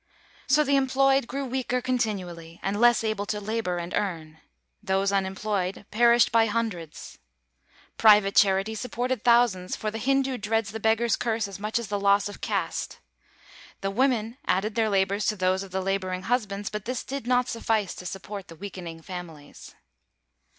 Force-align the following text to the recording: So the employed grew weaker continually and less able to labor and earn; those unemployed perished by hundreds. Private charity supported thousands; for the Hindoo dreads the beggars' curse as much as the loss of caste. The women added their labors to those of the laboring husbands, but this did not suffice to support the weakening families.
So 0.47 0.63
the 0.63 0.77
employed 0.77 1.27
grew 1.27 1.45
weaker 1.45 1.79
continually 1.79 2.59
and 2.63 2.81
less 2.81 3.03
able 3.03 3.27
to 3.27 3.39
labor 3.39 3.77
and 3.77 3.93
earn; 3.93 4.39
those 4.81 5.11
unemployed 5.11 5.85
perished 5.91 6.31
by 6.31 6.47
hundreds. 6.47 7.19
Private 7.97 8.35
charity 8.35 8.73
supported 8.73 9.23
thousands; 9.23 9.75
for 9.75 9.91
the 9.91 9.99
Hindoo 9.99 10.39
dreads 10.39 10.71
the 10.71 10.79
beggars' 10.79 11.15
curse 11.15 11.47
as 11.47 11.59
much 11.59 11.77
as 11.77 11.89
the 11.89 11.99
loss 11.99 12.27
of 12.27 12.41
caste. 12.41 12.97
The 13.81 13.91
women 13.91 14.37
added 14.47 14.73
their 14.73 14.89
labors 14.89 15.27
to 15.27 15.35
those 15.35 15.61
of 15.61 15.69
the 15.69 15.81
laboring 15.83 16.23
husbands, 16.23 16.71
but 16.71 16.85
this 16.85 17.03
did 17.03 17.27
not 17.27 17.47
suffice 17.47 17.93
to 17.93 18.07
support 18.07 18.47
the 18.47 18.55
weakening 18.55 19.03
families. 19.03 19.75